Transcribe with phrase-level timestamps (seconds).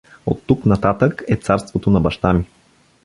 [0.25, 2.45] Оттук нататък е царството на баща ми.